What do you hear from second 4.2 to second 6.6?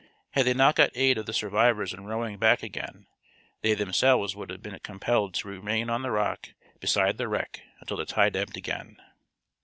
would have been compelled to remain on the rock